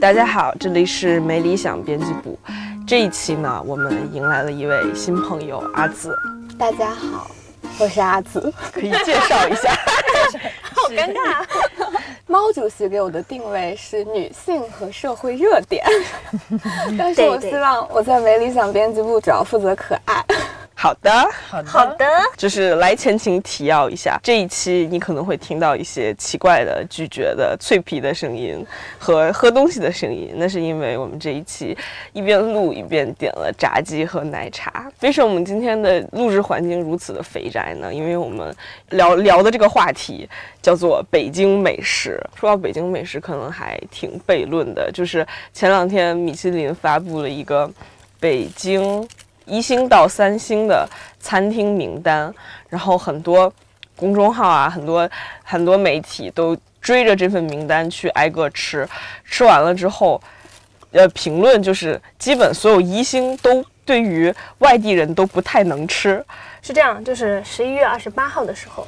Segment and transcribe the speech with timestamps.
[0.00, 2.38] 大家好，这里是没理想编辑部。
[2.86, 6.16] 这一期呢，我们迎来了一位新朋友阿紫。
[6.58, 7.30] 大家好，
[7.78, 9.70] 我是阿紫，可以介绍一下。
[10.72, 11.44] 好尴尬。
[12.26, 15.84] 猫主席给我的定位是女性和社会热点，
[16.96, 20.24] 但是我希望我在没理想编辑部主要负责可爱。
[20.82, 21.12] 好的，
[21.46, 22.06] 好的，好的，
[22.38, 28.64] 就是来前情提要一下，这一期你可能会听到一些奇怪的咀嚼的脆皮的声音
[28.98, 31.76] 和喝东西的声音，那是因为我们这一期
[32.14, 34.90] 一边录一边点了炸鸡和奶茶。
[35.00, 37.92] 为什么我们今天的录制环境如此的肥宅呢？
[37.92, 38.56] 因为我们
[38.88, 40.26] 聊聊的这个话题
[40.62, 42.18] 叫做北京美食。
[42.34, 47.70] 说到北京美食，可能还挺悖论的，就是前两天米其林发布了一个
[48.18, 49.06] 北京。
[49.50, 50.88] 一星到三星的
[51.18, 52.32] 餐厅名单，
[52.68, 53.52] 然后很多
[53.96, 55.10] 公众号啊，很多
[55.42, 58.88] 很多媒体都追着这份名单去挨个吃，
[59.24, 60.22] 吃完了之后，
[60.92, 66.24] 呃，评论就是基本所有一星都对于外地人都不太能吃。
[66.62, 68.86] 是这样，就是十一月二十八号的时候，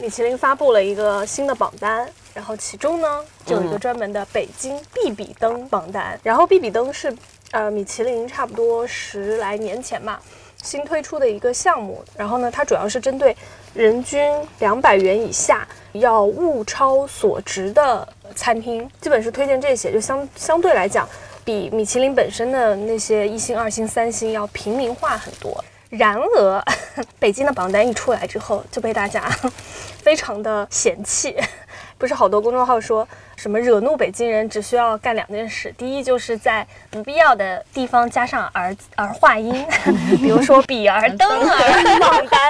[0.00, 7.12] 米其林发布了一个新的榜单，然后其中呢就有一个专门的北京必比登榜单，然后必比登是。
[7.54, 10.18] 呃，米其林差不多十来年前嘛，
[10.60, 12.04] 新推出的一个项目。
[12.16, 13.36] 然后呢，它主要是针对
[13.72, 21.08] 人均两百元以下要物超所值的餐厅，基本是推荐这些，就相相对来讲，
[21.44, 25.64] 比米其林本身的那些一星、二星、三星要平民化很多。
[25.90, 26.64] 然而，
[27.20, 29.30] 北京的榜单一出来之后，就被大家
[30.02, 31.36] 非常的嫌弃。
[31.96, 39.64] 不是好多公众号说什么惹怒北京人只需要干两件事，第一就是在不必要的地方加上儿儿化音，
[40.20, 42.40] 比如说比儿登儿榜单，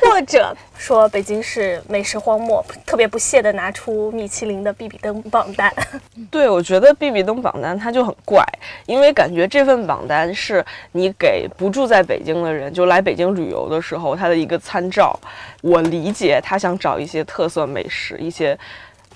[0.00, 5.72] 或者说北京是美食荒漠，特别不屑的拿出米其林的必比登榜单。
[6.30, 8.44] 对，我觉得必比登榜单它就很怪，
[8.86, 15.18] 因为感觉这份榜单是你给不住在北京的人，就来北京旅游的时候他的一个参照。
[15.62, 18.58] 我理解他想找一些特色美食，一些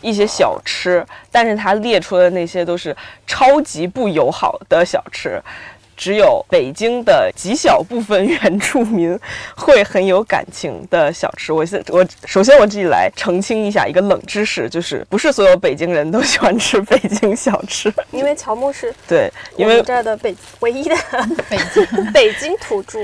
[0.01, 2.97] 一些小吃，但是他列出的那些都是
[3.27, 5.41] 超级不友好的小吃。
[5.97, 9.19] 只有北京的极小部分原住民
[9.57, 11.51] 会很有感情的小吃。
[11.55, 17.91] 我先我首先我自己来澄清一下一个冷知识，就是不是所有北京人都喜欢吃北京小吃。
[18.13, 20.95] 因为乔木是对，因为这儿的北 唯一的
[21.49, 22.99] 北京北京土著。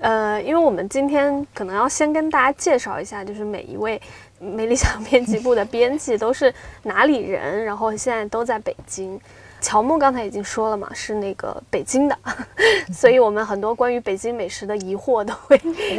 [0.00, 4.00] 呃，因为我们今天可能要先跟大家介绍一下，就是每一位
[4.42, 9.20] 没理想编辑部的编辑都是哪里人，然后现在都在北京。
[9.60, 12.18] 乔木刚才已经说了嘛，是那个北京的，
[12.92, 15.56] 所以我们很多关于北京美食的疑惑都会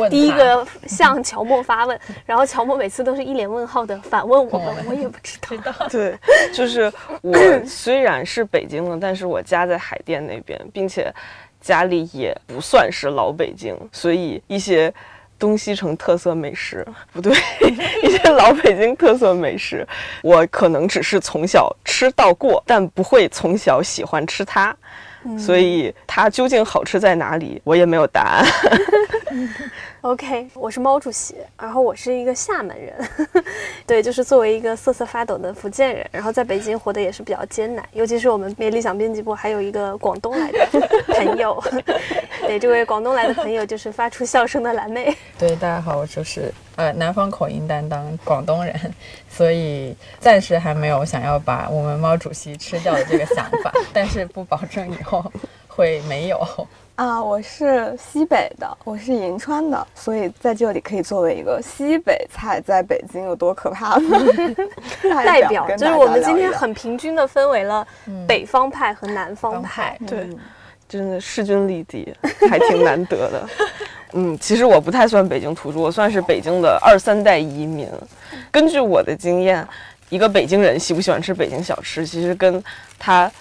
[0.09, 5.73] 第一个向乔木发问，然后乔木每次都是一脸问号的反问我们，我也不知道。
[5.89, 6.13] 对，
[6.53, 6.91] 就是
[7.23, 7.33] 我
[7.65, 11.09] 虽然是北京的，但是我家在海淀那边，并且
[11.61, 14.93] 家里也不算是老北京，所以一些。
[15.43, 16.87] 东西城特色美食。
[17.11, 17.35] 不对，
[18.01, 19.85] 一些老北京特色美食，
[20.21, 24.73] 我可能只是从小吃到过，但不会从小喜欢吃它，
[25.37, 28.45] 所以它究竟好吃在哪里，我也没有答案。
[30.01, 32.93] OK，我是猫主席，然后我是一个厦门人，
[33.87, 40.67] 对，就是作为一个瑟瑟发抖的福建人，然后在北京活得也是比较艰难，尤其是我们美理想编辑部还有一个广东来的
[41.07, 41.63] 朋友，
[42.45, 45.15] 对，这位广东来的朋友就是发出笑声的蓝妹。
[45.39, 48.75] 对，大家好，我就是呃南方口音担当广东人，
[49.29, 55.23] 所以暂时还没有想要把我们毛主席吃掉的这个想法，但是不保证以后
[55.67, 56.67] 会没有。
[56.95, 64.03] 啊，我是西北的，我是银川的，所以在这里可以作为一个西北菜在北京有多可怕的
[65.25, 67.87] 代表，就是我们今天很平均的分为了
[68.27, 70.29] 北方派和南方派，对，
[70.87, 72.15] 真的势均力敌，
[72.47, 73.49] 还挺难得的。
[74.13, 77.87] 嗯，其实我不太算北京土著，我算是北京的二三代移民。
[78.51, 79.67] 根据我的经验，
[80.09, 82.63] 一个北京人喜不喜欢吃北京小吃，其实跟
[82.97, 83.31] 他。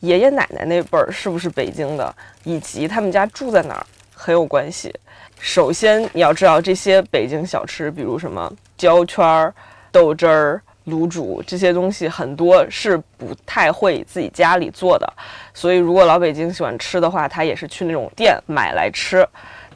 [0.00, 2.12] 爷爷奶奶那辈儿是不是北京的，
[2.42, 4.92] 以及他们家住在哪儿很有关系。
[5.38, 9.54] 首先你要知道这些北京小吃，比如什么焦圈儿、
[9.92, 15.08] 豆汁儿、卤煮这些东西，很多是不太会自己家里做的。
[15.54, 19.24] 所以如果老北京喜欢吃的话，他也是去那种店买来吃。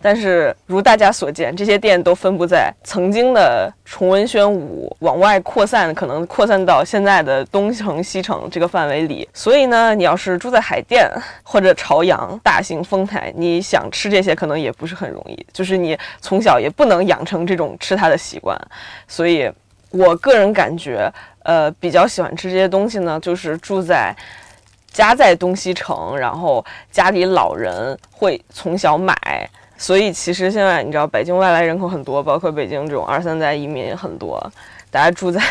[0.01, 9.29] 但是，如大家所见，这些店都分布在曾经的崇文宣武往外扩散，可能扩散到现在的东城、西城这个范围里。
[9.35, 11.11] 所以呢，你要是住在海淀
[11.43, 15.47] 或者朝阳、大兴、丰台，你想吃这些可能也不是很容易。
[15.53, 18.57] 就是你从小也不能养成这种吃它的习惯。
[19.09, 19.51] 所以，
[19.91, 24.15] 我个人感觉，呃，比较喜欢吃这些东西呢，就是住在
[24.93, 29.15] 家在东西城，然后家里老人会从小买，
[29.79, 34.41] 所以其实现在你知道北京外来人口很多，包括北京这种二三代移民也很多。
[34.89, 35.43] 大家住在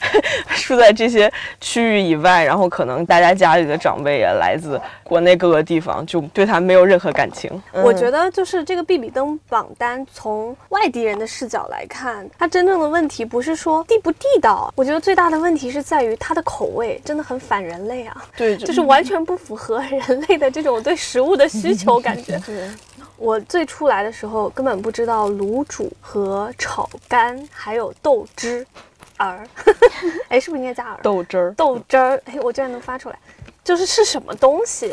[0.64, 7.50] 住在这些区域以外，然后可能大家家里的长辈也来自国内各个地方，就对他没有任何感情。
[7.72, 22.40] 我觉得就是这个比比登榜单，从外地人的视角来看，它真正的问题不是说地不地道，我觉得最大的问题是在于它的口味真的很反人类啊，对，就是完全不符合人类的这种对食物的需求感觉。
[23.16, 28.66] 我最初来的时候根本不知道卤煮和炒肝还有豆汁。
[29.16, 29.46] 儿，
[30.28, 30.98] 哎，是不是应该加儿？
[31.00, 33.18] 豆汁儿，豆汁儿，哎，我居然能发出来，
[33.62, 34.92] 就是是什么东西？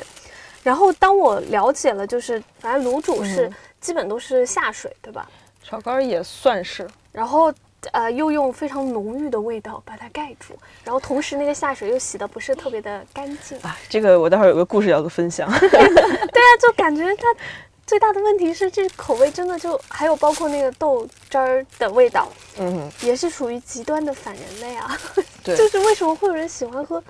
[0.61, 5.27] 然后当我了解了，就是反正卤煮是基本都是下水，对吧？
[5.63, 6.87] 炒肝也算是。
[7.11, 7.51] 然后
[7.93, 10.53] 呃，又用非常浓郁的味道把它盖住，
[10.83, 13.75] 然后同时那个下水又洗的不是特别的干净啊。
[13.89, 15.49] 这个我待会儿有个故事要做分享。
[15.59, 17.23] 对啊，就感觉它。
[17.91, 24.97] 最大的问题是，这口味真的就还有包括那个豆汁儿的味道，嗯，也是属于极端的反人类啊。
[25.43, 27.03] 对， 就是为什么会有人喜欢喝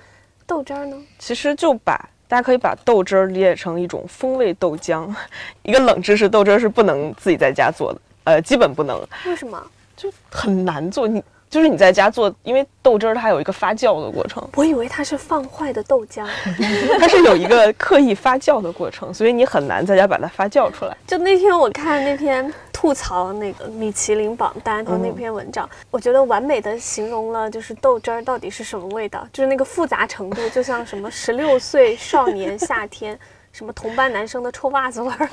[0.44, 1.00] 豆汁儿呢？
[1.20, 1.94] 其实就把
[2.26, 5.08] 大家可以把豆汁儿理解成一种风味豆浆。
[5.62, 9.00] 一个冷知识，豆汁儿是不能自己在家做的，呃，基本不能。
[9.24, 9.64] 为什么？
[9.96, 11.22] 就很难做你。
[11.52, 14.42] 就是你在家做，因为豆汁儿它有一个发酵的过程。
[14.54, 16.26] 我以为它是放坏的豆浆，
[16.98, 20.96] 它是有一个刻意发酵的过程， 所以你很难在家把它发酵出来。
[21.06, 33.18] 就那天我看那篇吐槽那个米其林榜单的那篇文章，我觉得完美的形容了就是豆汁儿到底是什么味道，就是那个复杂程度，就像什么 十六岁少年夏天，
[33.52, 35.28] 什么同班男生的臭袜子味儿。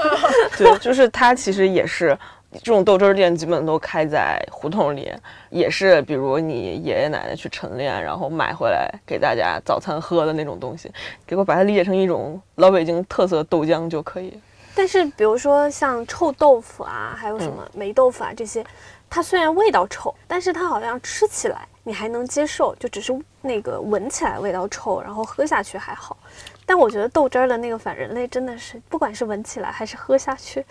[0.58, 2.18] 对，就是它其实也是。
[2.52, 5.14] 这种豆汁儿店基本都开在胡同里，
[5.50, 10.92] 也是比如你爷爷奶奶去晨练，然后买回来给大家早餐喝的那种东西。
[11.28, 14.34] 给我把它理解成一种老北京特色豆浆就可以。
[14.74, 18.66] 但是比如说像臭豆腐啊，还有什么霉豆腐啊这些，
[19.10, 26.18] 它虽然味道臭，但是它好像吃起来你还能接受，就只是那个闻起来味道臭，然后喝下去还好。
[26.66, 30.66] 但我觉得豆汁儿的那个反人类真的是，不管是闻起来还是喝下去。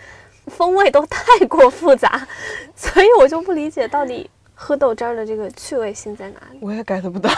[0.49, 2.27] 风味都太过复杂，
[2.75, 6.59] 所以我就不理解到底喝豆汁儿的这个趣味性在哪里。
[6.61, 7.31] 我也 get 不到，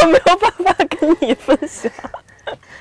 [0.00, 1.90] 我没有办法跟你分享。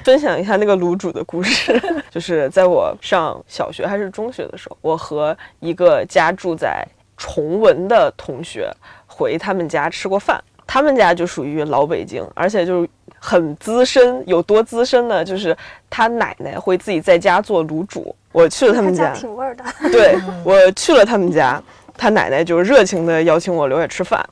[0.03, 1.81] 分享一下那个卤煮的故事，
[2.11, 6.85] 就是在我上小学还是中学的时候，我和一个家住在
[7.17, 8.71] 崇文的同学
[9.07, 10.39] 回他们家吃过饭。
[10.67, 12.89] 他们家就属于老北京，而且就是
[13.19, 15.23] 很资深，有多资深呢？
[15.23, 15.55] 就是
[15.89, 18.15] 他奶奶会自己在家做卤煮。
[18.31, 19.63] 我去了他们家，挺味儿的。
[19.91, 21.61] 对我去了他们家，
[21.97, 24.27] 他奶奶就热情的邀请我留下吃饭。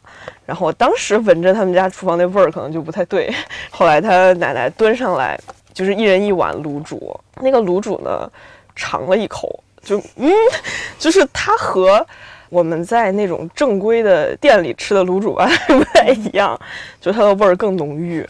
[0.45, 3.33] 然后我当时闻着他们家厨房那味儿，可能就不太对。
[3.71, 5.39] 后来他奶奶端上来，
[5.74, 7.18] 就是一人一碗卤煮。
[7.41, 8.29] 那个卤煮呢，
[8.75, 10.31] 尝了一口，就嗯，
[10.97, 12.06] 就是它和。
[12.53, 16.59] 我们在那种正规的店里吃的卤煮吧 不太一样，
[17.01, 18.23] 就它的味儿更浓郁。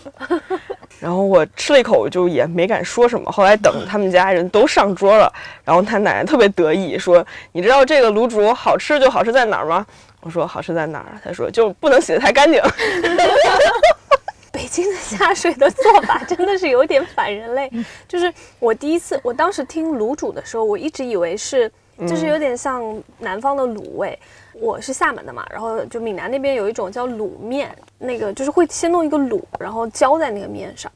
[0.97, 3.29] 然后我吃了一口，就也没敢说什么。
[3.29, 5.29] 后来等他们家人都上桌了，
[5.65, 9.85] 然后他奶奶特别得意说：“你知道这个卤煮好吃就好吃在哪儿吗？”
[10.23, 12.61] 我说：“好吃在哪儿？”他说：“就不能洗得太干净。”
[14.53, 17.69] 北京的下水的做法真的是有点反人类。
[18.07, 21.69] 就是我第一次，我当时听卤煮的时候，我一直以为是。
[21.99, 24.17] 就是有点像南方的卤味，
[24.53, 30.91] 我是厦门的嘛，然后就闽南那边有一种叫卤面，那个就是会先弄一个卤，然后浇在那个面上，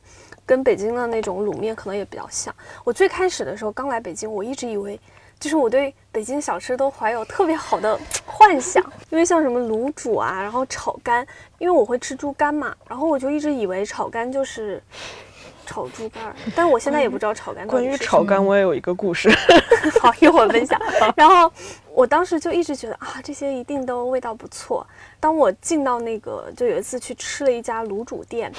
[0.45, 2.53] 跟北京的那种卤面可能也比较像。
[2.83, 4.99] 我最开始的时候刚来北京，我一直以为，
[5.39, 11.25] 就是我对北京小吃都怀有特别好的幻想，因为像什么卤煮啊，然后炒肝，
[11.59, 14.81] 因为我会吃猪肝嘛，然后我就一直以为炒肝就是。
[15.67, 17.67] 炒猪肝，但是我现在也不知道炒肝。
[17.67, 19.29] 关于炒肝，我也有一个故事，
[20.01, 20.79] 好一会儿分享。
[21.15, 21.51] 然后
[21.93, 24.87] 我当时就一直觉得啊，这些一定都味道不错。
[25.19, 28.51] 当我进到那个，就有一次去吃了一家卤煮店，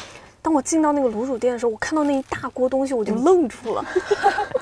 [0.43, 3.85] 当我进到那个卤煮店的时候，我看到那一大锅东西，我就愣住了，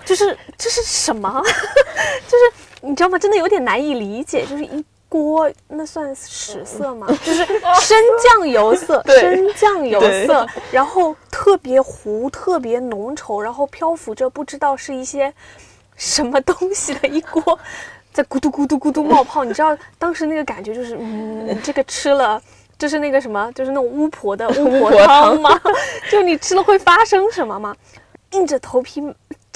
[0.04, 1.42] 就是这是什么？
[2.28, 3.18] 就是你知道吗？
[3.18, 4.84] 真的有点难以理解，就是一。
[5.22, 7.06] 锅那算屎色吗？
[7.24, 15.32] 就是生酱油色， 生酱油色，然后特别糊，特别浓稠，然后漂浮着不知道是一些
[15.96, 17.58] 什么东西的一锅，
[18.12, 19.44] 在咕嘟咕嘟咕嘟冒泡。
[19.44, 22.40] 你知道当时那个感觉就是， 嗯，这个吃了
[22.78, 25.60] 就是那个什么，就是那种巫婆的巫婆汤吗？
[26.10, 27.74] 就你吃了会发生什么吗？
[28.32, 29.02] 硬着头皮。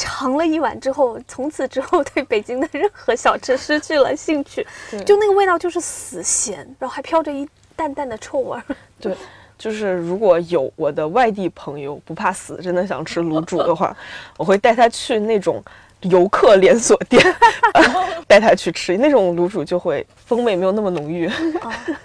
[0.01, 4.67] 尝了一碗之后，从此之后 对北京的任何小吃失去了兴趣。
[5.05, 8.65] 就那个味道就是死咸，然后还飘着一淡淡的臭味儿。
[8.99, 9.15] 对，
[9.59, 13.95] 就是如果有我的外地朋友不怕死，真的想吃卤煮的话，
[14.39, 15.63] 我会带他去那种
[16.01, 17.23] 游客连锁店，
[18.27, 21.31] 带他去吃那种卤煮，就会风味没有那么浓郁。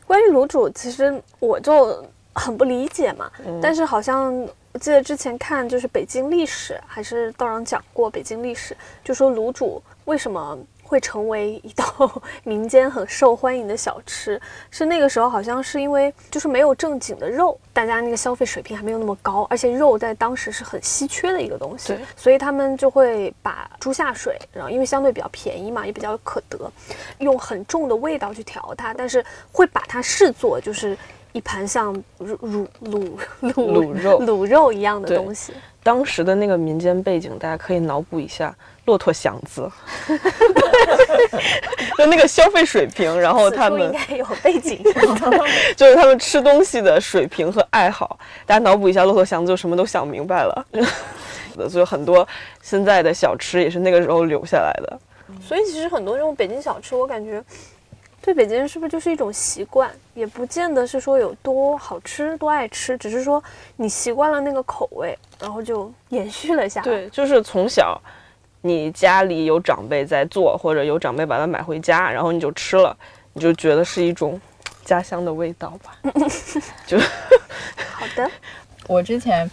[0.06, 4.46] 关于卤煮，其实我就很不理解嘛，但是好像
[4.76, 10.60] 我记得之前看就是北京历史，还是道长讲过北京历史，就说卤煮为什么。
[10.88, 14.40] 会成为一道 民间很受欢迎的小吃，
[14.70, 26.72] 是那个时候好像是因为就是没有正经的肉，大家那个消费水平还没有那么高，而且肉在当时是很稀缺的一个东西，所以他们就会把猪下水，然后因为相对比较便宜嘛，也比较可得，
[27.18, 30.96] 用很重的味道去调它，但是会把它视作就是
[31.36, 35.52] 一盘像卤卤卤卤肉卤肉一样的东西。
[35.84, 38.56] 当时的那个民间背景，大家可以脑补一下。
[38.86, 39.70] 骆驼祥子，
[41.98, 44.80] 就那个消费水平，然后他们应该有背景，
[45.76, 48.20] 就是他们吃东西的水平和爱好。
[48.46, 50.66] 大家脑补一下，骆驼祥子就什么都想明白了。
[51.68, 52.26] 所以很多
[52.62, 55.00] 现在的小吃也是那个时候留下来的。
[55.42, 57.44] 所以其实很多这种北京小吃，我感觉
[58.26, 63.42] 对北京人是不是就是一种习惯，也不见得是说有多好吃、多爱吃，只是说
[63.76, 66.86] 你习惯了那个口味，然后就延续了下来。
[66.86, 68.02] 对，就是从小。
[68.62, 72.98] 你家里有长辈在做，或者有长辈把它买回家，然后你就吃了，
[73.34, 74.42] 你就觉得是一种
[74.84, 75.96] 家乡的味道吧？
[76.88, 78.32] 就好的。
[78.88, 79.48] 我之前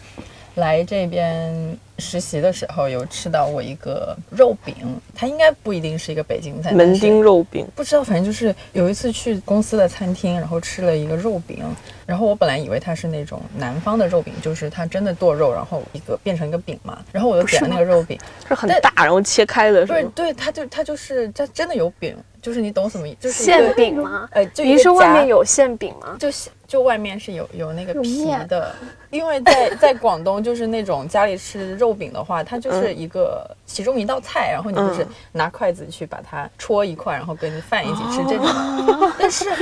[0.54, 1.78] 来这边。
[2.02, 4.74] 实习的时候有吃到过一个肉饼，
[5.14, 6.72] 它应该不一定是一个北京菜。
[6.72, 11.64] 门钉肉饼，不知道，反正就是有一次去公司的餐厅，然后吃了一个肉饼，
[12.04, 18.18] 然后我本来以为它是那种南方的肉饼，就是它真的剁肉，然后一个变成一个饼嘛，然后我就点了那个肉饼，
[18.48, 23.08] 是很大，然后切开的是，对对，它就它就是它真的有饼，就是你懂什么？
[23.20, 24.28] 就是馅饼吗？
[24.32, 26.16] 呃，就您说外面有馅饼吗？
[26.18, 26.28] 就
[26.66, 28.74] 就外面是有有那个皮的，
[29.10, 31.92] 因为在在广东就是那种家里吃肉。
[31.92, 39.12] 饼的话，它就是一个其中一道菜，然后你就是拿筷子去把它戳一块，然后跟饭一起吃这种。
[39.18, 39.58] 但是，然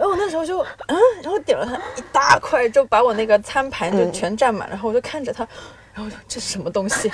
[0.00, 5.46] 后我那时候就嗯，然后点了它一大块，就把我那个餐盘就全占满，然后我就看着它，
[5.92, 7.10] 然后我说这是什么东西？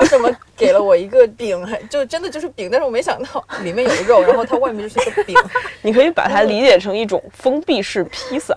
[0.00, 1.66] 为什么给了我一个饼？
[1.66, 5.36] 还就真的就是饼，但是我没想到里面有肉，然后它外面就是一个饼。
[5.82, 8.54] 你可以把它理解成一种封闭式披萨。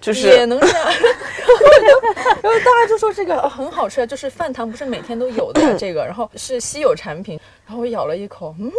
[0.00, 0.86] 就是也能这样，
[2.42, 7.38] 然后大家就说这个很好吃，就是饭堂不是每天都有的这个，然后是稀有产品。
[7.66, 8.72] 然后我咬了一口，嗯，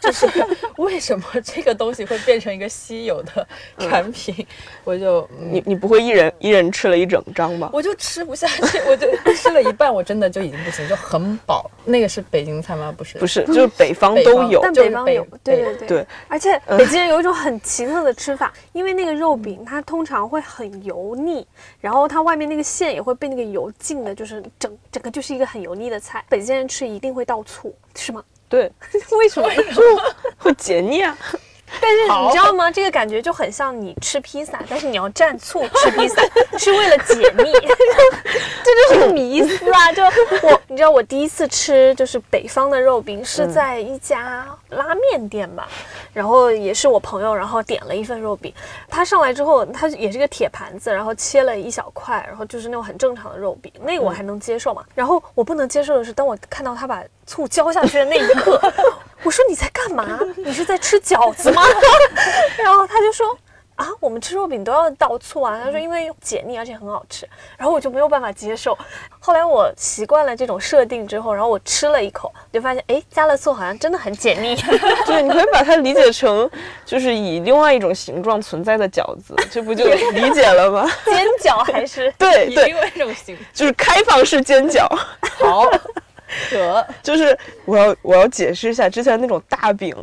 [0.00, 0.26] 就是
[0.78, 3.46] 为什么这个东西会变成一个稀有的
[3.78, 4.46] 产品？
[4.84, 7.70] 我就你你不会一人一人吃了一整张吧？
[7.72, 11.70] 我就吃不下去，我就吃了一半，我真的就已经不行，就很饱。
[11.84, 12.92] 那个是北京菜吗？
[12.96, 16.06] 不是，不是，就是北方都有，但北方有，对对对。
[16.28, 21.46] 而且北京人有一种很奇特的吃法，因为那个肉饼它通常会很油腻，
[21.80, 26.24] 然后它外面那个馅也会被那个油浸的，就是整整个就是一个很油腻的菜。
[26.28, 27.74] 北京人吃一定会倒醋。
[27.94, 28.22] 是吗？
[28.50, 28.70] 对，
[29.16, 29.82] 为什么就
[30.36, 31.16] 会解腻啊？
[31.80, 32.68] 但是你知道吗？
[32.68, 36.20] 这个感觉就很像你吃披萨，但是你要蘸醋吃披萨，
[36.58, 37.52] 是为了解腻，
[38.64, 39.92] 这就是个迷思啊！
[39.92, 40.02] 就
[40.48, 45.68] 我，你知道我第一次吃就是北方的肉饼是在一家拉面店吧，
[46.12, 48.52] 然后也是我朋友，然后点了一份肉饼，
[48.88, 54.84] 他上来之后，他也是个铁盘子，然后切了一小块，然后就是那种很正常的肉饼，那个我还能接受嘛。
[54.92, 58.60] 然后我不能接受的是，当我看到他把醋浇下去的那一刻。
[59.22, 60.18] 我说你在干嘛？
[60.36, 61.62] 你是在吃饺子吗？
[62.58, 63.38] 然后他就说
[63.76, 65.60] 啊，我们吃肉饼都要倒醋啊。
[65.62, 67.28] 他说因为解腻而且很好吃。
[67.56, 68.76] 然后我就没有办法接受。
[69.20, 74.56] 后来我习惯了这种设定之后，然后我吃了一口，就发现哎，加了醋好像真的很解腻。
[75.06, 76.50] 对，你可以把它理解成
[76.84, 80.90] 就是以另外一种形状存在的饺子，这不就理解了吗？
[81.04, 84.84] 煎饺还是对对，另外一种形，就是开放式煎饺。
[85.38, 85.70] 好。
[86.50, 89.94] 可就是我要我要解释一下之前那种大饼，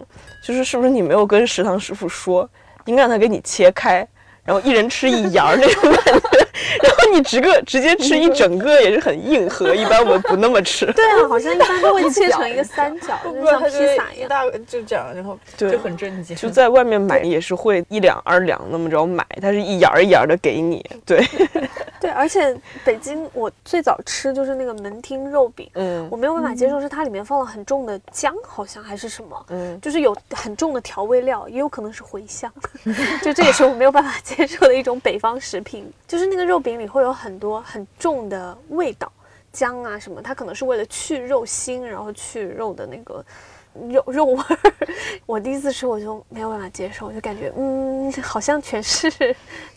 [0.44, 2.50] 就是是不是你没有跟食堂师傅说，
[2.86, 4.08] 应该让他给你切开。
[4.44, 6.38] 然后一人吃一牙那种感觉，
[6.82, 10.86] 然后你直个直接吃一整个也是很硬核，一般我们不那么吃。
[10.94, 14.30] 对啊，好像一般都会 切成一个三角，就像披萨一样。
[14.30, 16.34] 大就这样，然后就很震惊。
[16.38, 20.82] 就在外面买也是会一两二两那么着买，它是一牙一牙的给你。
[21.06, 21.22] 对，
[22.00, 32.50] 对，而且北京我最早吃就是那个门厅肉饼，嗯，我没有办法接受是它里面放了很重的姜，好像还是什么，嗯，就是有很重的调味料，也有可能是茴香，
[33.22, 34.38] 就这也是我没有办法接。
[34.38, 39.12] 接受的一种北方食品，就是那个肉饼里会有很多很重的味道，
[39.52, 43.26] 姜啊什么，它可能是为了去肉腥，然后去肉的那个
[43.90, 44.58] 肉肉味儿。
[45.26, 49.10] 我第一次吃我就没有办法接受，就感觉嗯，好像全是，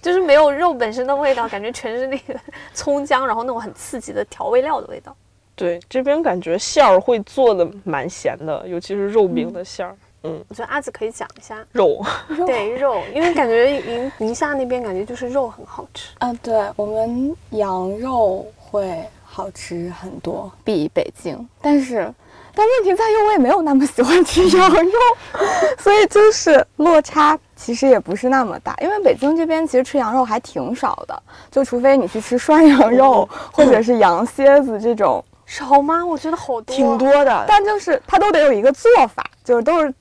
[0.01, 2.35] 就是没有肉本身的味道，感觉全是那个
[2.73, 5.15] 葱姜，然后那种很刺激的调味料的味道。
[5.55, 9.97] 对，这边感觉馅儿会做的蛮咸的，尤其是肉饼的馅儿。
[10.23, 12.03] 嗯，我觉得阿紫可以讲一下肉，
[12.47, 16.13] 对 肉，因为感觉宁宁夏那边感觉就是肉很好吃。
[16.21, 22.13] 嗯，对我们羊肉会好吃很多，比北京，但是。
[22.61, 24.93] 但问题在于，我也没有那么喜欢吃羊肉，
[25.81, 28.77] 所以就是落差其实也不是那么大。
[28.83, 36.05] 因为北京这边其实吃羊肉还挺少的，就除非你去吃涮羊肉或者是羊蝎子这种， 少吗？
[36.05, 37.47] 我觉得好多，挺多的。
[37.49, 39.95] 但就是它都得有一个做法，就是都是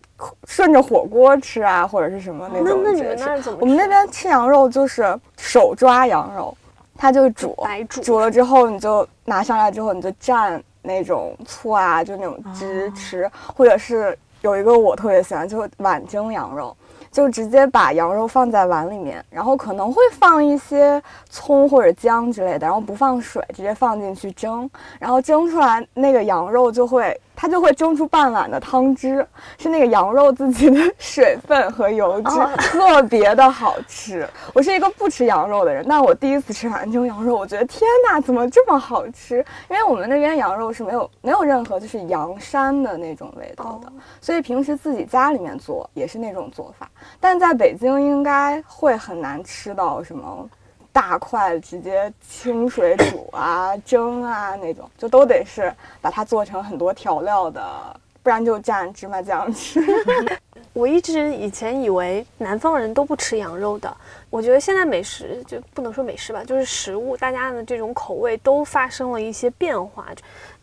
[0.44, 2.82] 顺着火锅吃啊，或者是什么那种。
[2.84, 3.60] 那那你们那怎么？
[3.62, 6.54] 我们那边吃羊肉就是手抓羊肉，
[6.98, 10.62] 它就煮，白煮，煮了之后你就拿上来之后你就蘸。
[10.82, 16.76] 那种醋啊，就那种汁吃，或者是有一个我特别喜欢，就是碗蒸羊肉，
[17.12, 24.70] 就直接把羊肉放在碗里面，然后可能会放一些葱或者姜之类的，然后不放水，直接放进去蒸，
[25.00, 27.20] 然后蒸出来那个羊肉就会。
[27.42, 29.26] 它就会蒸出半碗的汤汁，
[29.58, 34.28] 是那个羊肉自己的水分和油脂，特别的好吃。
[34.54, 39.38] 我是一个不吃羊肉的人，但我第一次吃兰州羊肉，我觉得天哪，怎么这么好吃？
[39.70, 46.92] 因为我们那边羊肉是没有没有任何就是羊膻的那种味道的，所以平时自己家里面做也是那种做法。
[47.22, 50.46] 但在北京应该会很难吃到什么。
[50.92, 59.80] 大块直接清水煮啊、蒸啊那种，就都得是把它做成很多调料的，不然就蘸芝麻酱吃。
[60.74, 63.96] 我一直以前以为南方人都不吃羊肉的，
[64.30, 70.08] 我觉得现在美食就不能说美食吧，就是食物，大家的这种口味都发生了一些变化，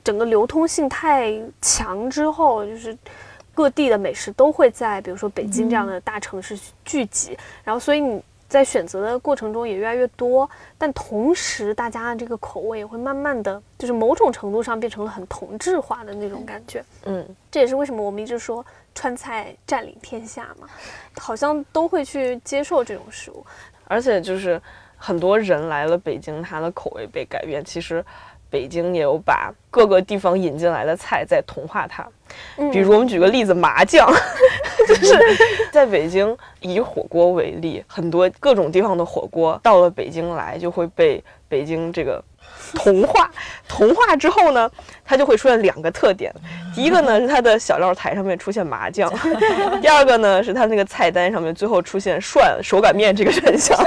[0.04, 2.96] 整个流通性太强之后，就是
[3.54, 8.22] 各地的美食都会在比如说北京这样的大城市聚集，然后所以你。
[8.48, 16.84] 在选择的过程中也越来越多，但同时大家的这个口味也会慢慢的就是某种程度上变成了很同质化的那种感觉。
[17.04, 20.68] 嗯，这也是为什么我们一直说川菜占领天下嘛，
[21.18, 23.44] 好像都会去接受这种食物，
[23.86, 24.60] 而且就是
[24.96, 27.64] 很多人来了北京，他的口味被改变。
[27.64, 28.04] 其实。
[28.48, 32.06] 北京也有把各个地方引进来的菜在同化它，
[32.72, 34.08] 比如我们举个例子，麻酱，
[34.86, 35.18] 就是
[35.72, 42.22] 在北京以火锅为例，很多各种地方的火锅到了北京来就会被北京这个
[42.74, 43.30] 同化，
[43.68, 44.70] 同化之后呢，
[45.04, 46.32] 它就会出现两个特点，
[46.74, 49.12] 第一个呢是它的小料台上面出现麻酱，
[49.82, 53.78] 第二个呢是它那个菜单上面最后出现涮手擀面这个选项。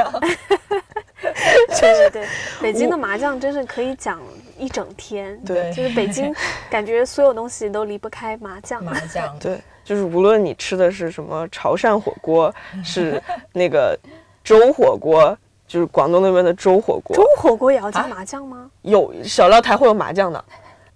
[1.80, 2.28] 对对对，
[2.62, 4.20] 北京的麻酱真是可以讲
[4.58, 5.40] 一整天。
[5.46, 6.34] 对，就是北京，
[6.70, 8.84] 感觉所有东西都离不开麻酱。
[8.84, 13.20] 麻酱，对，就是无论你吃的是什么潮汕火锅，是
[13.54, 13.98] 那个
[14.44, 15.36] 粥火锅，
[15.68, 17.16] 就是广东那边的粥火锅。
[17.16, 18.70] 粥火锅也要加麻酱吗？
[18.84, 20.46] 有小料台会有麻酱的。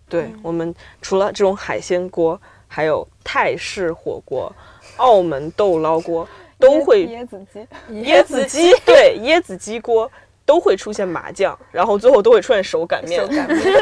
[0.08, 4.54] 对我们除了这种海鲜锅，还有泰式火锅、
[4.98, 6.28] 澳门豆捞锅。
[6.60, 7.68] 都会椰子鸡，
[8.06, 10.10] 椰子鸡对椰子鸡锅
[10.46, 13.20] 都会出现麻酱，然后最后都会出现手擀面。
[13.20, 13.60] 手擀面，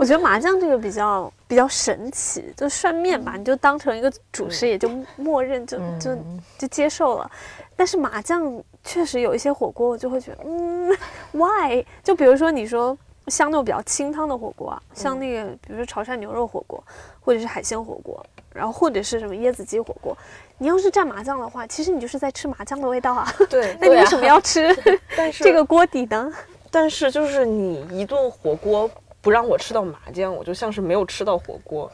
[0.00, 6.16] 我觉得麻酱这个比较比较神奇，就涮面吧，你就当成一个主食，也就默认就就
[6.56, 7.30] 就接受了。
[7.76, 10.96] 但是麻酱确实有一些火锅，我就会觉得，嗯，
[11.32, 11.84] why？
[12.02, 16.82] 就比如说你说像那种比较清汤的火锅啊，像那个比如说潮汕牛肉火锅，
[17.20, 18.24] 或者是海鲜火锅。
[18.54, 20.16] 然后或者是什么椰子鸡火锅，
[20.56, 23.30] 你要是蘸麻酱的话，其实你就是在吃麻酱的味道啊。
[23.50, 24.74] 对， 那你为什么要吃
[25.38, 26.32] 这个锅底呢？
[26.70, 28.90] 但是就是你一顿火锅
[29.22, 31.90] 不让我吃到麻酱，我就像是没有吃到火锅。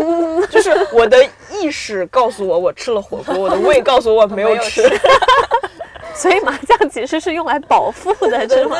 [0.50, 1.18] 就是我的
[1.52, 4.82] 意识告诉我我吃了火锅，我的胃告诉我我没有吃。
[6.20, 8.76] 所以麻酱其实是用来饱腹的，是吗？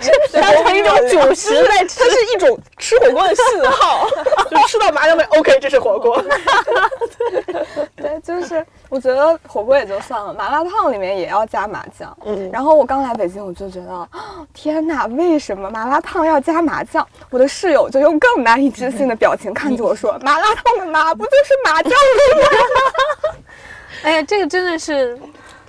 [0.00, 4.08] 是 当成一种主食来吃，它是一种吃火锅的信号，
[4.50, 6.16] 就吃到麻酱味，OK，这是火锅。
[7.96, 12.16] 对，就是我觉得火锅也就算了，麻辣烫里面也要加麻酱。
[12.24, 14.08] 嗯，然后我刚来北京，我就觉得，
[14.54, 17.06] 天哪，为什么麻辣烫要加麻酱？
[17.28, 22.48] 我的室友就用更难以置信的表情看着我说：“麻辣烫的麻不就是麻酱味吗？”
[24.02, 25.18] 哎呀，这个真的是。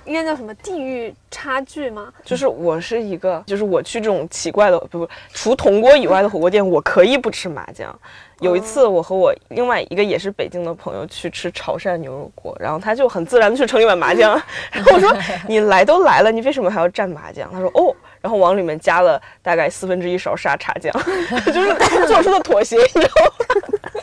[0.08, 2.12] 应该叫什么地域差距吗？
[2.24, 7.96] 就是我是一个，就是我去这种奇怪的不不，除铜锅以外的火锅店，我可以不吃麻酱。
[8.40, 14.40] 有一次，我和我另外一个也是北京的朋友去吃潮汕牛肉锅，然后他就很自然的去盛一碗麻酱，
[14.72, 15.14] 然后我说
[15.48, 20.92] ：“你来都来了，你为什么还要蘸麻酱？”他说：“哦。”然后往里面加了大概四分之一勺沙茶酱，
[21.46, 21.72] 就是
[22.08, 24.02] 做出的妥协，你知道吗？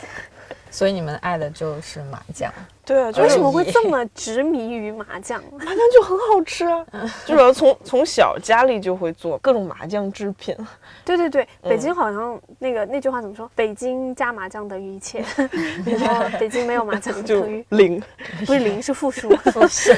[0.70, 2.52] 所以你们爱的就是麻酱。
[2.86, 5.42] 对啊，就为什么会这么执迷于麻酱？
[5.58, 6.86] 麻酱就很好吃啊，
[7.26, 10.56] 就是从从小家里就会做各种麻酱制品。
[11.04, 13.50] 对对对，北京好像那个那句话怎么说？
[13.56, 15.24] 北京加麻酱等于一切，
[15.84, 18.00] 然后北京没有麻酱等于零，
[18.46, 19.92] 不是零是负数， 负数。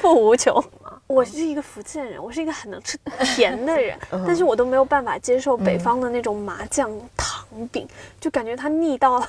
[0.00, 0.62] 负无穷。
[1.06, 2.98] 我是一个福建人，我是一个很能吃
[3.36, 7.86] 甜的人，但是我都没有办法接受北方的那种麻酱糖饼，
[8.18, 9.28] 就感觉它腻到了，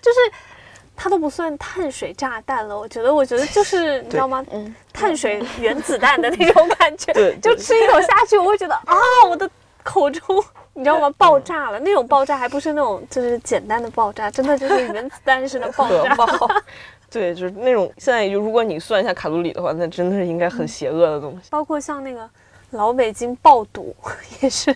[0.00, 0.18] 就是
[0.96, 2.76] 它都不算碳水炸弹了。
[2.76, 4.44] 我觉得，我觉得就是你知道吗？
[4.50, 8.96] 嗯，碳水原子弹的那种感觉，对就吃一口下去，我会觉得啊，
[9.28, 9.48] 我的
[9.82, 10.42] 口中。
[10.78, 11.08] 你知道吗？
[11.16, 16.14] 爆炸了，那种爆炸还不是那种就是简单的爆炸，真的就是原子弹式的爆炸。
[17.10, 21.48] 对，就是那种现在就如果你算一下卡路里的话，那真的是应该很邪恶的东西。
[21.50, 22.28] 包括像那个
[22.70, 23.94] 老北京爆肚，
[24.42, 24.74] 也是，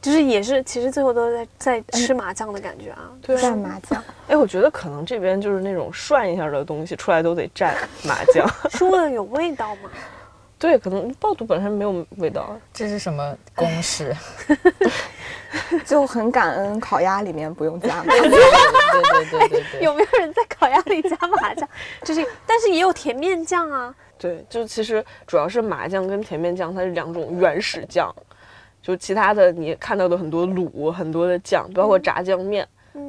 [0.00, 3.10] 就是也是，其实最后都是在在吃麻酱的感觉啊。
[3.20, 8.48] 对蘸麻酱，哎，我觉得可能这边就是那种涮一下的东西出来都得蘸麻酱。
[8.70, 9.90] 是为了有味道吗？
[10.58, 12.58] 对，可能爆肚本身没有味道。
[12.72, 14.12] 这是什么公式？
[15.86, 18.30] 就很感恩烤鸭里面不用加麻对酱。
[18.30, 19.82] 对对对对对。
[19.82, 21.68] 有没有人在烤鸭里加麻酱？
[22.02, 23.94] 就是，但是也有甜面酱啊。
[24.18, 28.14] 对，就其实主要是麻酱跟甜面酱，它是两种原始酱。
[28.80, 32.66] 就其他的你看到的很多卤，很多的酱，包括炸酱面，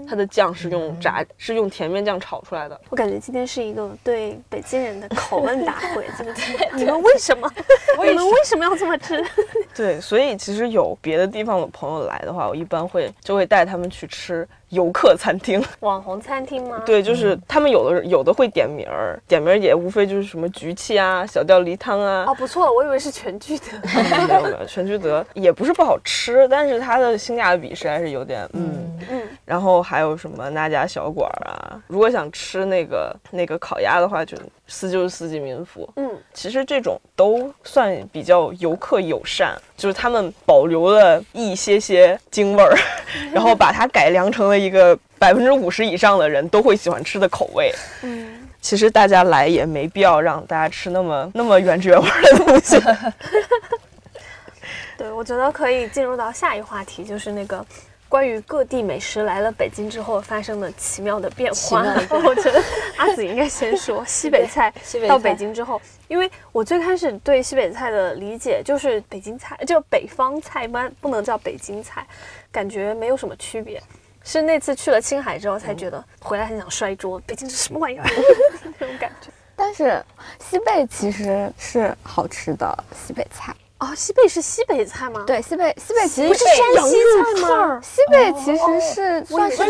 [0.07, 2.79] 它的酱是用炸是用甜面酱炒出来的。
[2.89, 7.49] 我感觉今天是一个对北京人的拷 问大会，今天你们为什么？
[8.03, 9.23] 你们为什么要这么吃？
[9.73, 15.63] 对，所以其实有别的地方的朋友来的话，我一般会就会带他们去吃游客餐厅。
[15.81, 16.81] 网红餐厅吗？
[16.85, 22.25] 对，就是他们有的有的会点名儿，点名儿也无非就是什么局气啊、小吊梨汤啊。
[22.27, 23.65] 哦，不错，我以为是全聚德。
[24.27, 28.85] 没有没有，全聚德 也不是不好吃，但是它的性价比实在是有点嗯。
[29.11, 31.81] 嗯，然后还有什么那家小馆儿啊？
[31.87, 35.89] 如果想吃那个那个烤鸭的话，就四就是四季民福。
[35.95, 42.75] 嗯，其实这种都算比较游客友善，就是他们保留了一些些京味儿，
[43.33, 47.73] 然后把它改良成了一个百分之五十以上的人都会喜欢吃的口味。
[48.03, 52.79] 嗯，其实大家来也没必要让大家吃那么那么原汁原味儿的东西。
[54.97, 57.65] 对，我觉得可以进入到下一话题，就是那个
[58.09, 61.85] 关于各地美食来了北京之后发生的奇妙的变化。
[62.09, 62.61] 我觉得
[62.97, 72.05] 阿紫应该先说 西北菜西北到北京之后，因为我最开始对西北菜的理解就是北京菜，就北方菜，不然不能叫北京菜，
[72.51, 73.81] 感觉没有什么区别。
[74.23, 78.05] 是那次去了青海之后才觉得，回来很想摔桌，北京是什么玩意儿
[78.79, 79.29] 那种感觉。
[79.55, 80.03] 但是
[80.39, 83.55] 西贝其实是好吃的西北菜。
[83.79, 86.97] 哦，西贝是西北菜吗？，对，西贝西贝其实不是山西
[87.41, 87.79] 菜吗？
[87.81, 89.63] 西贝其实是算是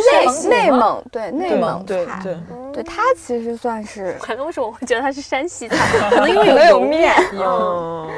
[0.49, 2.37] 内内蒙，对内蒙菜，对对，
[2.73, 5.77] 对它其实算是可能为什么我会觉得它是山西菜？
[6.09, 7.13] 可能因为有没有面。
[7.33, 8.09] 嗯，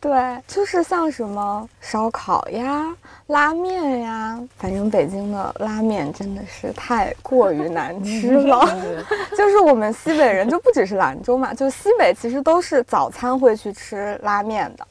[0.00, 2.86] 对，就是像什么烧烤呀、
[3.26, 8.66] 拉面呀，反正北京的拉面真的是太过于难吃了。
[9.36, 14.86] 就是我们西北人，就不只是兰州嘛，就西北其实都是早餐会去吃拉面的。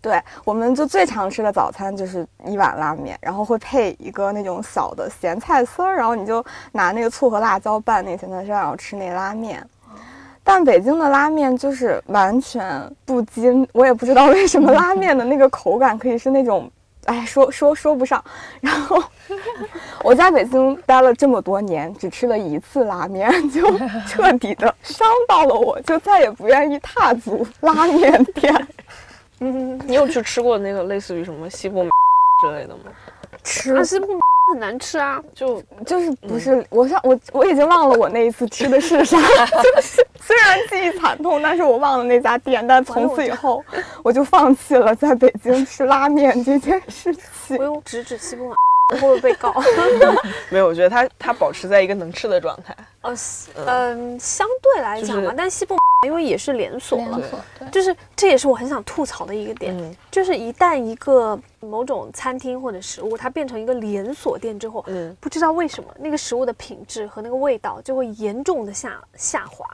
[0.00, 9.62] 对，我们就最常吃的早餐就是一碗拉面，然后会配一个那种小的咸菜丝儿，然后你就拿那个醋和辣椒拌那个咸菜丝儿，然后吃那拉面。
[10.52, 12.66] 但北京的拉面就是完全
[13.04, 16.68] 不筋，我也不知道为什么拉面的那个口感可以是那种，
[17.04, 18.20] 哎，说说说不上。
[18.60, 19.00] 然后
[20.02, 23.64] 我在北京待了这么多年，只吃了一次拉面，就
[24.08, 28.52] 彻底的伤到了我，就再也不愿意踏足拉面店。
[29.38, 31.84] 嗯， 你有去吃过那个类似于什么西部
[32.42, 32.90] 之类的吗？
[33.44, 34.08] 吃阿西不
[34.50, 35.22] 很难吃啊。
[35.34, 43.64] 就就是不是我上我我已经忘了我那一次吃的是啥，就是虽然记忆惨痛，但是我忘了那家店，但从此以后
[44.02, 47.64] 我就放弃了在北京吃拉面这件事情我。
[47.64, 49.54] 用直指西部马，我会不会被告？
[50.50, 52.76] 没有，我觉得它它保持在一个能吃的状态。
[53.02, 53.14] 呃，
[53.66, 55.76] 嗯，相对来讲嘛，但西部
[56.06, 57.20] 因为也是连锁了，
[57.70, 69.66] 就是这也是我很想吐槽的一个点，嗯就是一旦一个某种餐厅或者食物它变成一个连锁店之后，嗯，不知道为什么那个食物的品质和那个味道就会严重的下下滑。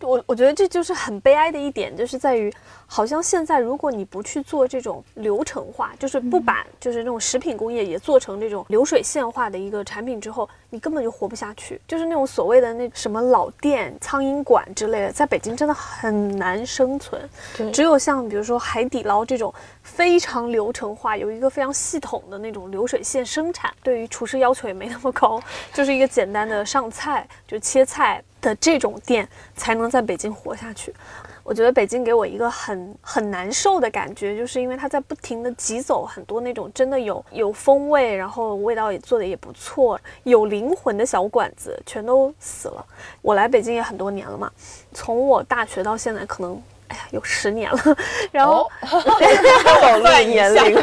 [0.00, 2.52] 我我觉得这就是很悲哀的一点，就是在于，
[2.86, 11.80] 好像现在如果你不去做这种流程化，就是不把就是那种食品工业也做成这种流水线化的一个产品之后，你根本就活不下去。
[11.88, 17.20] 就是那种所谓的那什么老店、苍蝇馆之类的，在北京真的很难生存。
[17.56, 19.52] 对只有像比如说海底捞这种
[19.88, 30.94] 非常流程化，有一个非常系统的那种流水线生产，对于厨师要求也没那么高， 就是一个简单的上菜就切菜的这种店，才能在北京活下去。
[31.42, 42.84] 我觉得北京给我一个很很难受的感觉，就是因为它在不停的挤走很多那种真的有有风味，然后味道也做的也不错，有灵魂的小馆子全都死了。
[43.22, 44.52] 我来北京也很多年了嘛，
[44.92, 46.62] 从我大学到现在可能。
[46.88, 47.96] 哎呀，有十年了，
[48.32, 50.74] 然后、 我算年龄，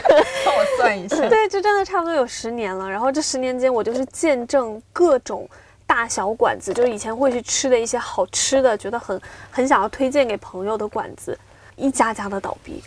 [0.46, 1.28] 帮我算一下。
[1.28, 2.90] 对，就真的差不多有十年了。
[2.90, 5.50] 然后这十年间，我就是见证各种
[5.88, 9.20] 大小馆子，就是以前会去吃的一些好吃的，觉得很
[9.52, 11.38] 很想要推荐给朋友的馆子，
[11.76, 12.84] 一家家的倒闭。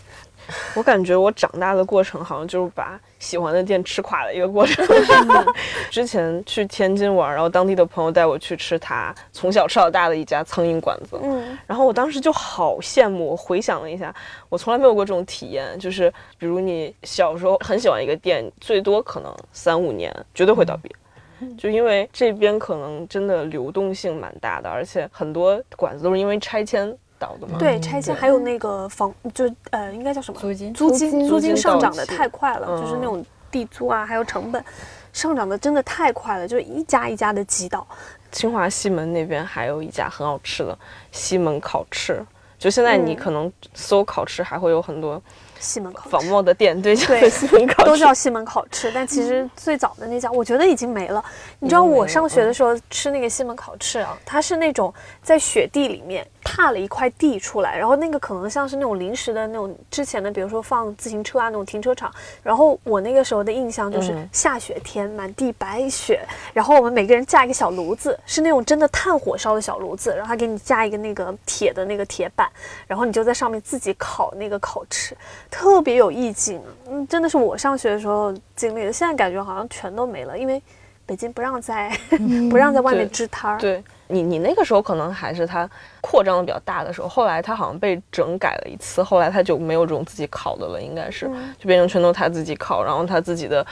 [0.75, 4.85] 我感觉我长大的过程好像就是把喜欢的店吃垮的一个过程。
[5.89, 13.27] 之前去天津玩，然后当地的朋友带我去吃他从小吃到大的一家苍蝇馆子，嗯，然后我当时就好羡慕。
[13.29, 14.13] 我回想了一下，
[14.49, 20.89] 我从来没有过这种体验，就是比如你小时候很喜欢一个店，最多可能三五年绝对会倒闭。
[21.57, 27.59] 就因为这边可能真的流动性蛮大的，而且很多馆子都是因为拆迁倒的嘛。
[27.59, 30.39] 对，嗯拆迁还有那个房，就呃，应该叫什么？
[30.39, 34.63] 租金租金，租金上涨的太快了，嗯就是那种地租啊，还有成本
[35.11, 37.85] 上涨的真的太快了，就是一家一家的挤倒。
[38.31, 40.77] 清华西门那边还有一家很好吃的
[41.11, 42.23] 西门烤翅，
[42.57, 45.19] 就现在你嗯可能搜烤翅，还会有很多
[45.59, 47.89] 西门烤仿翅冒的店，对，对西门烤翅。
[47.89, 51.25] 都叫西门烤翅，但其实最早的那家我觉得已经没了。
[51.57, 62.11] 你知道我上学的时候吃那个西门烤翅啊，它是那种在雪地里面踏了一块地出来，然后那个可能像是那种临时的那种之前的，比如说放自行车啊那种停车场。
[62.41, 72.49] 然后我那个时候的印象就是嗯下雪天满地白雪，然后我们每个人架一个小炉子，是那种真的炭火烧的小炉子，然后他给你架一个那个铁的那个铁板，
[72.87, 75.15] 然后你就在上面自己烤那个烤翅，
[75.49, 76.61] 特别有意境。
[76.89, 80.61] 嗯，真的是我上学的时候经历的，现在感觉好像全都没了，因为
[81.05, 81.91] 北京不让在
[82.49, 83.57] 不让在外面支摊儿。
[83.59, 85.69] 对你，你那个时候可能还是它
[86.01, 93.65] 扩张的比较大的时候，后来它好像被整改了一次，后来它就没有这种自己烤的了，应该是、嗯就变成全都他自己烤，然后他自己的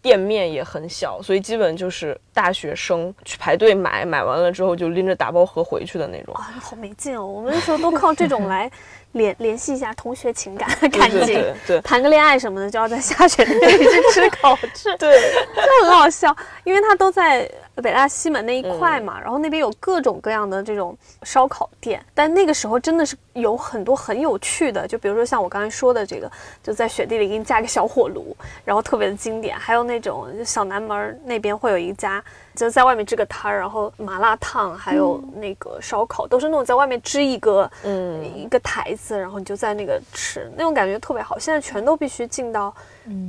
[0.00, 6.34] 店面也很小，所以基本就是大学生去排队买，买完了之后就拎着打包盒回去的那种。
[6.34, 7.26] 啊，好没劲哦！
[7.26, 8.70] 我们那时候都靠这种来
[9.12, 14.94] 联联系一下同学情感、 对对感情对，对谈个恋爱什么的，就要在下雪天里去吃烤翅。
[14.96, 15.18] 对，
[15.56, 26.30] 就很好笑，因为它都在北大西门那一块嘛，然后那边有各种各样的这种烧烤店，但那个时候真的是有很多很有趣的，就比如说像我刚才说的这个，
[26.62, 32.22] 就在雪地里给你架个小火炉，然后特别的经典，还有那种小南门儿那边会有一家。
[32.58, 41.38] 就在外面支个摊儿，然后麻辣烫还有那个烧烤，都是那种在外面支一个嗯一个台子，然后你就在那个吃，那种感觉特别好。
[41.38, 42.74] 现在全都必须进到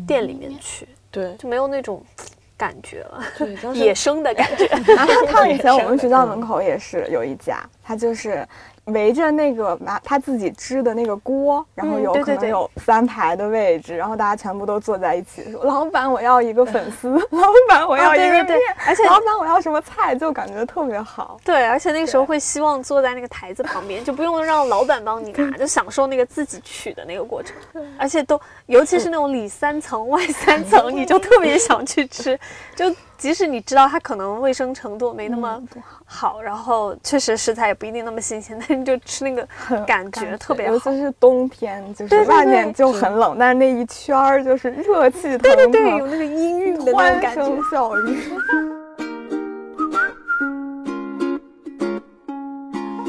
[0.08, 2.04] 店里面去，对就没有那种
[2.58, 3.24] 感觉了，
[3.74, 4.68] 野生的感觉。
[4.96, 8.46] 麻辣烫以前我们学校门口也是有一家，它就是
[8.92, 21.40] 围着那个麻他自己支的那个锅，然后有可能有三排的位置，然后大家全部都坐在一起说：“老板，我要一个粉丝， 老板，我要啊一个面，对对对而且老板，我要什么菜？”就感觉特别好。
[21.44, 27.56] 对，而且那个时候会希望坐在那个台子旁边，就不用让老板帮你拿， 就享受那个自己取的那个过程。
[27.98, 32.38] 而且都，尤其是那种里三层外三层， 你就特别想去吃。
[32.76, 35.62] 就即使你知道它可能卫生程度没那么
[36.06, 39.46] 好，然后确实食材也不一定那么新鲜，但是就吃那个
[39.86, 40.90] 感觉特别好尤其。
[41.00, 47.62] 是冬天，就是外面就很冷，但是那一圈儿就是热气腾腾，对对对，有那个氤氲的那种感觉声。
[47.70, 48.22] 笑语。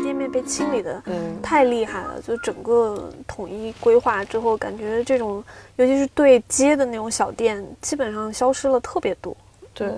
[0.02, 5.42] 店面被清理的嗯太厉害了，就整个统一规划之后，感觉这种
[5.76, 9.36] 尤其是对接的那种小店，基本上消失了特别多。
[9.72, 9.88] 对，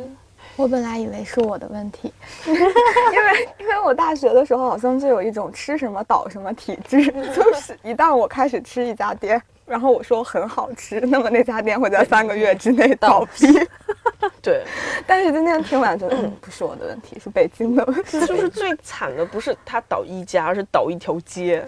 [0.56, 2.12] 我本来以为是我的问题，
[2.46, 7.04] 因为因为我大学的时候好像就有一种吃什么倒什么体质，
[7.34, 13.46] 就是一旦我开始吃一家店，然后我说很好吃，那么那家店会在三个月之内倒闭。
[14.40, 14.64] 对，
[15.06, 18.20] 但是今天听完觉得，嗯，不是我的问题，是北京的问题。
[18.26, 21.64] 就是最惨的不是他倒一家，而是倒一条街。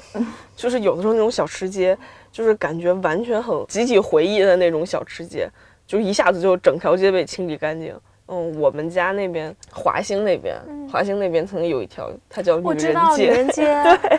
[0.55, 1.97] 就是有的时候那种小吃街，
[2.33, 5.49] 就是感觉完全很集体回忆的那种小吃街，
[5.87, 7.95] 就一下子就整条街被清理干净。
[8.27, 10.57] 嗯，我们家那边华兴那边，
[10.91, 12.99] 华兴那边曾经有一条，它叫女我知人街。
[12.99, 13.65] 道女人街，
[14.01, 14.19] 对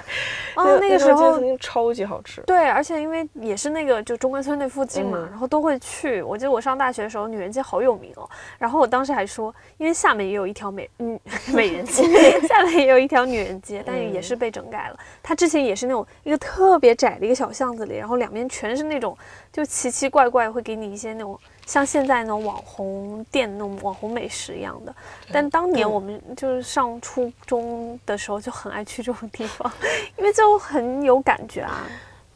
[0.56, 2.39] 哦，那个时候曾经超级好吃。
[2.41, 6.21] 对，而且因为也是那个就中关村那附近嘛，嗯然后都会去。
[6.21, 8.30] 我记得我上大学的时候，女人街好有名哦。
[8.60, 11.19] 然后我当时还说，因为厦门也有一条美嗯
[11.51, 12.04] 美人街，
[12.47, 14.99] 厦门也有一条女人街，但也嗯是被整改了。
[15.23, 19.17] 它之前也是那种一个特别窄的一个小巷子里，然后两边全是那种
[19.51, 24.95] 就奇奇怪怪，会给你一些那种像现在那种网红店那种网红美食一样的。
[25.32, 29.71] 但当年嗯我们就是上初中的时候就很爱去这种地方，
[30.17, 31.88] 因为就很有感觉啊。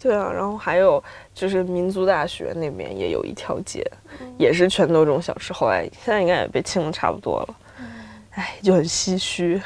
[0.01, 3.85] 对啊，然后还有就是民族大学那边也有一条街，
[4.21, 7.55] 嗯也是全都这种小吃，后来现在应该也被清的差不多了。
[7.79, 7.85] 嗯
[8.31, 9.61] 哎，就很唏嘘。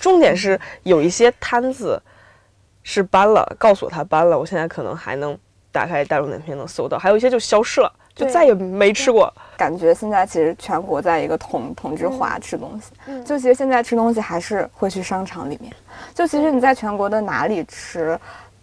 [0.00, 2.00] 重点是有一些摊子
[2.82, 5.36] 是搬了，告诉我他搬了，我现在可能还能
[5.70, 9.32] 打开大众点评能搜到，还有一些就消失了，就再也没吃过。
[9.56, 13.24] 感觉现在其实全国在一个同同质化吃东西，嗯。
[13.24, 15.72] 就其实现在吃东西还是会去商场里面，
[16.14, 18.18] 就其实你在全国的哪里吃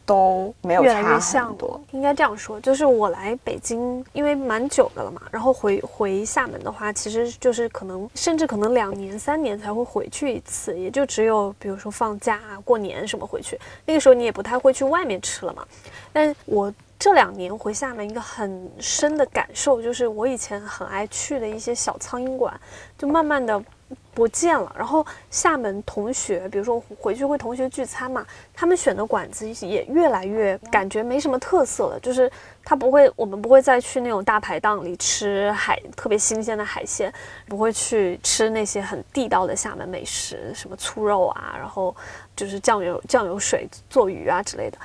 [0.06, 1.82] 都没有差很多。
[1.92, 15.66] 应该这样说，就是我来北京，因为蛮久的了嘛，然后回回厦门的话，其实就是可能甚至可能两年三年才会回去一次，也就只有比如说放假啊、过年什么回去，那个时候你也不太会去外面吃了嘛。
[16.12, 16.72] 但我
[17.04, 22.58] 这两年回厦门，一个很深的感受就是，我以前很爱去的一些小苍蝇馆，
[22.98, 23.62] 就慢慢的
[24.14, 24.74] 不见了。
[24.74, 32.32] 然后厦门同学，比如说回去会同学聚餐嘛，他们选的馆子也越来越感觉没什么特色了，就是
[32.64, 37.14] 他不会，我们不会再去那种大排档里吃海特别新鲜的海鲜，
[37.50, 41.94] 不会去吃那些很地道的厦门美食，什么粗肉啊，然后
[42.34, 44.78] 就是酱油酱油水做鱼啊之类的。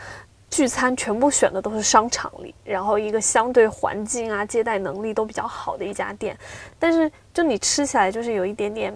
[0.50, 6.36] 聚餐全部选的都是商场里，然后一个相对环境啊、接待能力都比较好的一家店，
[6.78, 8.92] 但是就你吃起来就是有一点点，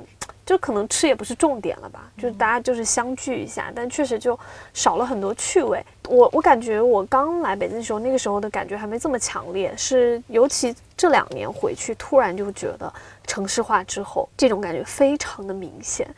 [0.47, 4.39] 就可能吃也不是重点了吧，就是大家就是相聚一下，但确实就
[4.73, 5.85] 少了很多趣味。
[6.09, 12.93] 我我感觉我刚来北京的时候，那个时候的感觉还没这么强烈，是尤其这两年回去，突然就觉得
[13.27, 16.09] 城市化之后，这种感觉非常的明显。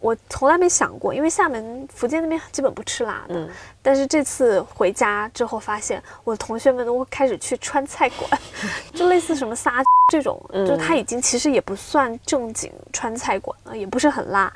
[0.00, 3.48] 我从来没想过，因为厦门、福建那边基本不吃辣的，嗯
[3.82, 8.30] 但是这次回家之后，发现我的同学们都开始去川菜馆，
[8.92, 9.82] 就类似什么撒
[10.12, 14.52] 这种，嗯就是它已经其实也不算正经川菜馆了，也不是很辣。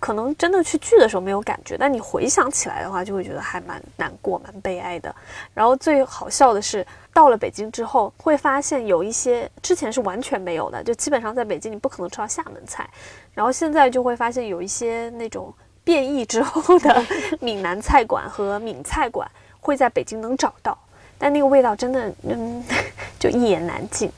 [0.00, 5.14] 可能真的去聚的时候没有感觉，但你回想起来的话，就会觉得还蛮难过、蛮悲哀的。
[5.54, 12.86] 然后最好笑的是，到了北京之后，会发现有一些之前是完全没有的，就基本上在北京你不可能吃到厦门菜，
[13.34, 17.04] 然后现在就会发现有一些那种变异之后的
[17.40, 19.28] 闽南菜馆和闽菜馆
[19.60, 20.76] 会在北京能找到，
[21.18, 22.62] 但那个味道真的，嗯，
[23.18, 24.10] 就一言难尽。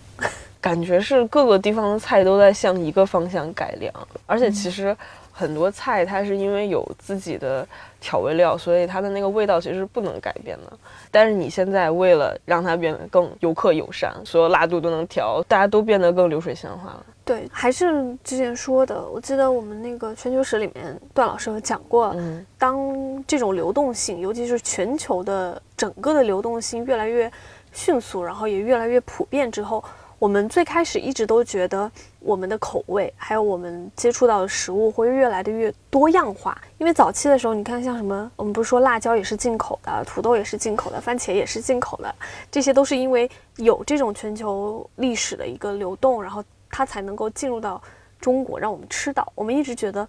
[0.61, 3.93] 感觉是各个地方的菜都在向一个方向改良，
[4.27, 4.97] 而且其实
[5.39, 7.67] 很多菜它是因为有自己的
[8.01, 10.73] 调味料，所以它的那个味道其实是不能改变的。
[11.11, 17.05] 但是你现在为了让它变得更游客友善，所有辣度都能调，大家都变得更流水线化了。
[17.23, 27.31] 对，还是之前说的，我记得我们那个全球史里面，段老师有讲过，嗯当这种流动性，尤其是全球的整个的流动性越来越
[27.73, 29.85] 迅速，然后也越来越普遍之后，
[30.19, 36.59] 我们最开始一直都觉得我们的口味，还有我们接触到的食物会越来的越多样化。
[36.79, 42.15] 因为早期的时候，你看像什么，我们不是说辣椒也是进口的，土豆也是进口的，番茄也是进口的，
[42.51, 47.81] 这些都是因为有这种全球历史的一个流动，然后它才能够进入到
[48.19, 49.31] 中国，让我们吃到。
[49.35, 50.09] 我们一直觉得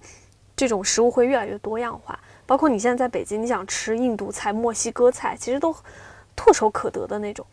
[0.56, 5.76] 这种食物会越来越多样化，包括你现在在北京，你想吃印度菜、墨西哥菜，其实都
[6.34, 7.46] 唾手可得的那种。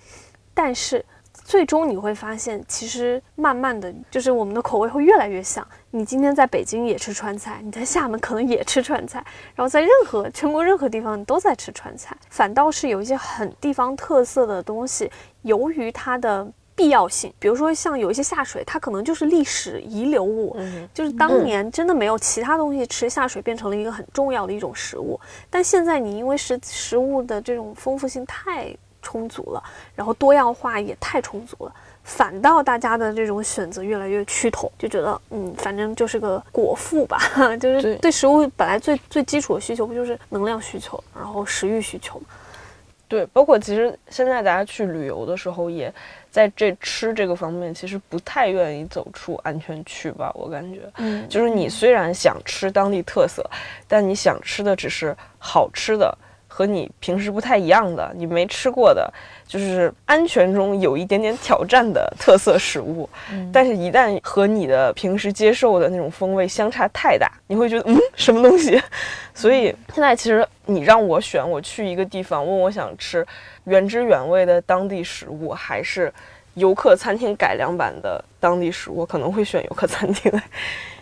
[0.55, 1.05] 但是
[1.45, 5.65] 最终你会发现，其实慢慢的就是我们的口味会越来越像。
[5.91, 15.11] 你今天在北京也吃川菜，你在厦门可能也吃川菜，然后在任何全国任何地方你都在吃川菜，反倒是有一些很地方特色的东西，
[15.43, 25.21] 由于它的必要性，比如说像有一些下水，它可能就是历史遗留物，嗯就是当年真的没有其他东西吃，下水变成了一个很重要的一种食物。
[25.49, 29.63] 但现在你因为食食物的这种丰富性太充足了，
[29.95, 37.19] 然后多样化也太充足了，反倒大家的这种选择越来越趋同，就觉得嗯，反正就是个果腹吧，
[37.61, 42.25] 就是对对食物本来最最基础的需求不就是能量需求，然后食欲需求嘛。
[43.07, 45.93] 对，包括其实现在大家去旅游的时候，也
[46.31, 50.81] 在这吃这个方面，其实不太愿意走出安全区吧，我感觉。
[50.97, 53.49] 嗯就是你虽然想吃当地特色，
[53.87, 56.17] 但你想吃的只是好吃的
[56.57, 59.13] 和你平时不太一样的，你没吃过的，
[59.45, 63.11] 就是安全中有一点点挑战的特色食物。
[63.53, 68.81] 但是，一旦和你的平时接受的那种风味相差太大，你会觉得嗯，什么东西？
[69.35, 73.27] 所以现在其实你让我选，我去一个地方，问我想吃
[73.65, 76.13] 原汁原味的当地食物，还是
[76.55, 80.31] 游客餐厅改良版的当地食物，我可能会选游客餐厅。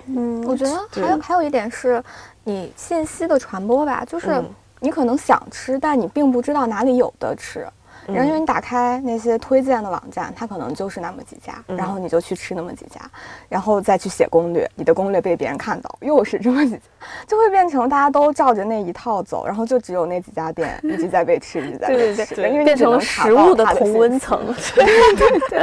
[0.07, 2.03] 嗯，我觉得还有还有一点是，
[2.45, 4.43] 你信息的传播吧，就是
[4.83, 7.65] 你可能想吃，但你并不知道哪里有的吃。
[8.07, 13.01] 然后因为你打开那些推荐的网站，它可能就是那么几家，然后你就去吃那么几家，
[13.49, 16.83] 然后再去写攻略，你的攻略被别人看到，又是这么几家，
[17.29, 24.53] 就会变成大家都照着那一套走，然后就只有那几家店一直在被吃，一直在被吃，因为变成食物的同温层。
[24.75, 24.85] 对
[25.15, 25.63] 对对，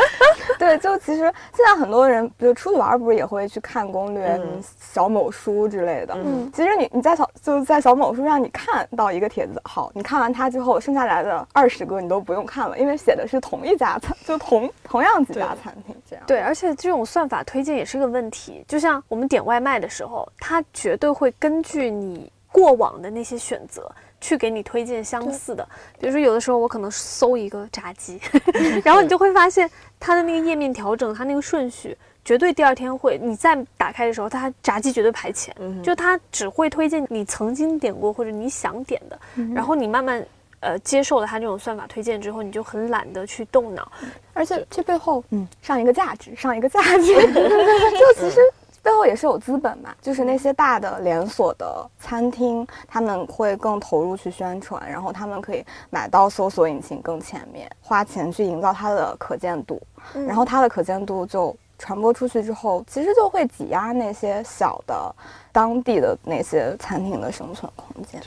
[0.58, 1.20] 对，就其实
[1.54, 4.40] 现在很多人，比如出去玩，不是也会去看攻略，
[4.80, 6.14] 小某书之类的。
[6.16, 12.24] 嗯，其实你你在小就在小某书上，你看到一个帖子，好，你看完它之后，剩下来的二十个你都。
[12.30, 16.24] 不用看了，因为写的是同一家餐，就同同样几家餐厅这样。
[16.28, 18.64] 对，而且这种算法推荐也是个问题。
[18.68, 25.68] 就像我们点外卖的时候，它绝对会根据你过往的那些选择去给你推荐相似的。
[26.00, 28.22] 比如说，有的时候我可能搜一个炸鸡，
[28.86, 29.68] 然后你就会发现
[30.00, 35.52] 它的那个页面调整，它那个顺序绝对第二天会，你再打开的时候，它炸鸡绝对排前。
[35.82, 39.20] 就它只会推荐你曾经点过或者你想点的，
[39.56, 40.24] 然后你慢慢。
[40.62, 43.90] 呃，接受了他这种算法推荐之后，你就很懒得去动脑，
[44.34, 48.40] 而且这背后，嗯，上一个价值，上一个价值， 就其实
[48.82, 59.82] 背后也是有资本嘛，就是那些大的连锁的餐厅，他们会更投入去宣传，然后他们可以买到搜索引擎更前面，花钱去营造它的可见度，
[60.28, 65.16] 然后它的可见度就传播出去之后，其实就会挤压那些小的
[65.52, 68.22] 当地的那些餐厅的生存空间。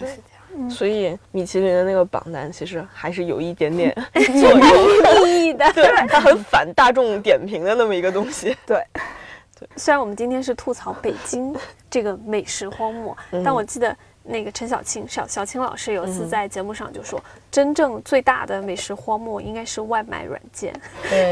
[0.68, 8.56] 所以米其林的那个榜单其实还是有一点点 作用意义的，对，它很反大众点评的那么一个东西。
[8.66, 8.84] 对，
[9.58, 9.68] 对。
[9.76, 11.54] 虽然我们今天是吐槽北京
[11.90, 20.72] 这个美食荒漠，但我记得那个陈小青小小青老师有一次在节目上就说，真正最大的美食荒漠应该是外卖软件，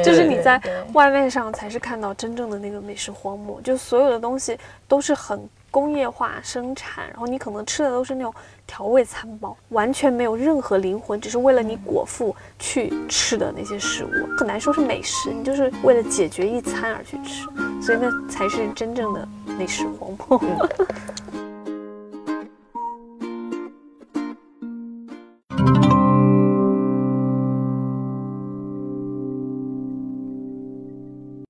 [0.04, 0.60] 就是你在
[0.92, 4.58] 外卖上才是看到真正的那个美食荒漠，就所有的东西
[4.88, 5.48] 都是很。
[5.70, 8.34] 工业化生产，然后你可能吃的都是那种
[8.66, 17.46] 调味餐包，完全没有任何灵魂，只是为了你果腹去吃的那些食物，很难说是美食，你就是为了解决一餐而去吃，
[17.80, 20.68] 所以那才是真正的美食荒漠。